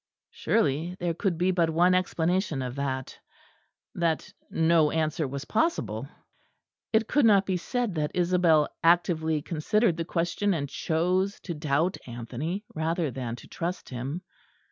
Surely 0.31 0.95
there 0.99 1.13
could 1.13 1.37
be 1.37 1.51
but 1.51 1.69
one 1.69 1.93
explanation 1.93 2.63
of 2.63 2.73
that 2.73 3.19
that 3.93 4.33
no 4.49 4.89
answer 4.89 5.27
was 5.27 5.45
possible. 5.45 6.07
It 6.91 7.07
could 7.07 7.23
not 7.23 7.45
be 7.45 7.55
said 7.55 7.93
that 7.93 8.09
Isabel 8.15 8.67
actively 8.83 9.43
considered 9.43 9.97
the 9.97 10.05
question 10.05 10.55
and 10.55 10.67
chose 10.67 11.39
to 11.41 11.53
doubt 11.53 11.97
Anthony 12.07 12.65
rather 12.73 13.11
than 13.11 13.35
to 13.35 13.47
trust 13.47 13.89
him. 13.89 14.23